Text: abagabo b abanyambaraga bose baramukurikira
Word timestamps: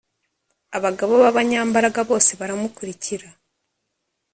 abagabo 0.77 1.13
b 1.21 1.23
abanyambaraga 1.31 2.01
bose 2.09 2.31
baramukurikira 2.39 3.27